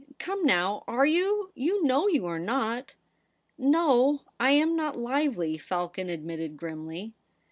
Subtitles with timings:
[0.17, 1.51] Come now, are you?
[1.53, 2.95] You know you are not.''
[3.59, 7.13] No; I am not lively,' Falcon admitted grimly.